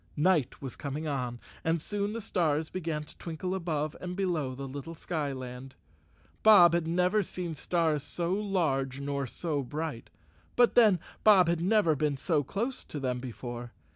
[0.17, 4.67] Night was coming on, and soon the stars began to twinkle above and below the
[4.67, 5.75] little skyland.
[6.41, 10.09] Bob had never seen stars so large nor so bright,
[10.55, 13.73] but then Bob had never been so close to them before.